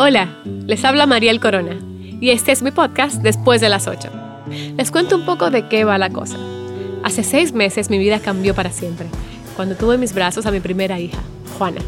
Hola, 0.00 0.28
les 0.44 0.84
habla 0.84 1.06
Mariel 1.06 1.40
Corona 1.40 1.76
y 2.20 2.30
este 2.30 2.52
es 2.52 2.62
mi 2.62 2.70
podcast 2.70 3.20
Después 3.20 3.60
de 3.60 3.68
las 3.68 3.88
8. 3.88 4.08
Les 4.76 4.92
cuento 4.92 5.16
un 5.16 5.24
poco 5.24 5.50
de 5.50 5.66
qué 5.66 5.82
va 5.82 5.98
la 5.98 6.08
cosa. 6.08 6.36
Hace 7.02 7.24
seis 7.24 7.52
meses 7.52 7.90
mi 7.90 7.98
vida 7.98 8.20
cambió 8.20 8.54
para 8.54 8.70
siempre, 8.70 9.08
cuando 9.56 9.74
tuve 9.74 9.94
en 9.96 10.00
mis 10.00 10.14
brazos 10.14 10.46
a 10.46 10.52
mi 10.52 10.60
primera 10.60 11.00
hija, 11.00 11.18
Juana. 11.58 11.80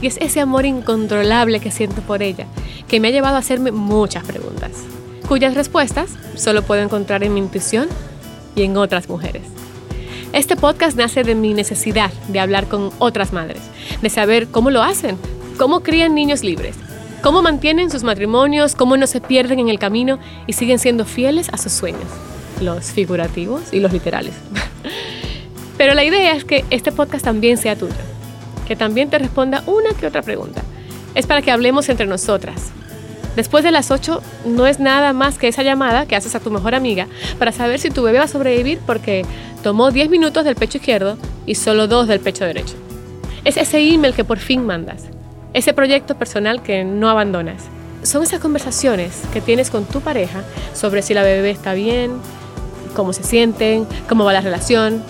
Y 0.00 0.06
es 0.06 0.18
ese 0.18 0.38
amor 0.38 0.66
incontrolable 0.66 1.58
que 1.58 1.72
siento 1.72 2.00
por 2.02 2.22
ella, 2.22 2.46
que 2.86 3.00
me 3.00 3.08
ha 3.08 3.10
llevado 3.10 3.34
a 3.34 3.40
hacerme 3.40 3.72
muchas 3.72 4.22
preguntas, 4.22 4.70
cuyas 5.26 5.56
respuestas 5.56 6.10
solo 6.36 6.62
puedo 6.62 6.82
encontrar 6.82 7.24
en 7.24 7.34
mi 7.34 7.40
intuición 7.40 7.88
y 8.54 8.62
en 8.62 8.76
otras 8.76 9.08
mujeres. 9.08 9.42
Este 10.32 10.54
podcast 10.54 10.96
nace 10.96 11.24
de 11.24 11.34
mi 11.34 11.54
necesidad 11.54 12.12
de 12.28 12.38
hablar 12.38 12.68
con 12.68 12.90
otras 13.00 13.32
madres, 13.32 13.62
de 14.00 14.10
saber 14.10 14.46
cómo 14.46 14.70
lo 14.70 14.80
hacen, 14.80 15.18
cómo 15.58 15.80
crían 15.80 16.14
niños 16.14 16.44
libres, 16.44 16.76
cómo 17.22 17.40
mantienen 17.40 17.90
sus 17.90 18.02
matrimonios, 18.02 18.74
cómo 18.74 18.96
no 18.96 19.06
se 19.06 19.20
pierden 19.20 19.60
en 19.60 19.68
el 19.68 19.78
camino 19.78 20.18
y 20.46 20.52
siguen 20.52 20.78
siendo 20.78 21.04
fieles 21.04 21.48
a 21.52 21.56
sus 21.56 21.72
sueños, 21.72 22.02
los 22.60 22.86
figurativos 22.86 23.72
y 23.72 23.80
los 23.80 23.92
literales. 23.92 24.34
Pero 25.78 25.94
la 25.94 26.04
idea 26.04 26.34
es 26.34 26.44
que 26.44 26.64
este 26.70 26.92
podcast 26.92 27.24
también 27.24 27.56
sea 27.56 27.76
tuyo, 27.76 27.94
que 28.66 28.76
también 28.76 29.08
te 29.08 29.18
responda 29.18 29.62
una 29.66 29.94
que 29.94 30.06
otra 30.06 30.22
pregunta. 30.22 30.62
Es 31.14 31.26
para 31.26 31.42
que 31.42 31.50
hablemos 31.50 31.88
entre 31.88 32.06
nosotras. 32.06 32.72
Después 33.36 33.64
de 33.64 33.70
las 33.70 33.90
8 33.90 34.20
no 34.44 34.66
es 34.66 34.80
nada 34.80 35.12
más 35.12 35.38
que 35.38 35.48
esa 35.48 35.62
llamada 35.62 36.06
que 36.06 36.16
haces 36.16 36.34
a 36.34 36.40
tu 36.40 36.50
mejor 36.50 36.74
amiga 36.74 37.06
para 37.38 37.52
saber 37.52 37.78
si 37.78 37.90
tu 37.90 38.02
bebé 38.02 38.18
va 38.18 38.24
a 38.24 38.28
sobrevivir 38.28 38.78
porque 38.84 39.24
tomó 39.62 39.90
10 39.90 40.10
minutos 40.10 40.44
del 40.44 40.56
pecho 40.56 40.78
izquierdo 40.78 41.16
y 41.46 41.54
solo 41.54 41.86
2 41.86 42.08
del 42.08 42.20
pecho 42.20 42.44
derecho. 42.44 42.74
Es 43.44 43.56
ese 43.56 43.80
email 43.80 44.12
que 44.12 44.24
por 44.24 44.38
fin 44.38 44.66
mandas, 44.66 45.04
ese 45.54 45.72
proyecto 45.72 46.16
personal 46.16 46.62
que 46.62 46.84
no 46.84 47.08
abandonas. 47.08 47.64
Son 48.02 48.22
esas 48.22 48.40
conversaciones 48.40 49.22
que 49.32 49.40
tienes 49.40 49.70
con 49.70 49.84
tu 49.84 50.00
pareja 50.00 50.42
sobre 50.74 51.02
si 51.02 51.14
la 51.14 51.22
bebé 51.22 51.50
está 51.50 51.74
bien, 51.74 52.12
cómo 52.94 53.12
se 53.12 53.22
sienten, 53.22 53.86
cómo 54.08 54.24
va 54.24 54.32
la 54.32 54.40
relación 54.40 55.02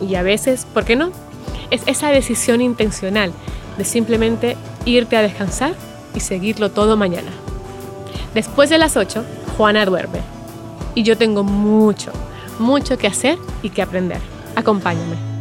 y 0.00 0.14
a 0.14 0.22
veces, 0.22 0.66
¿por 0.72 0.84
qué 0.84 0.96
no? 0.96 1.12
Es 1.70 1.82
esa 1.86 2.10
decisión 2.10 2.60
intencional 2.60 3.32
de 3.78 3.84
simplemente 3.84 4.56
irte 4.84 5.16
a 5.16 5.22
descansar 5.22 5.74
y 6.14 6.20
seguirlo 6.20 6.70
todo 6.70 6.96
mañana. 6.96 7.30
Después 8.34 8.70
de 8.70 8.78
las 8.78 8.96
8, 8.96 9.24
Juana 9.56 9.84
duerme. 9.84 10.20
Y 10.94 11.02
yo 11.02 11.16
tengo 11.16 11.42
mucho, 11.42 12.12
mucho 12.58 12.96
que 12.98 13.06
hacer 13.06 13.38
y 13.62 13.70
que 13.70 13.82
aprender. 13.82 14.20
Acompáñame. 14.54 15.35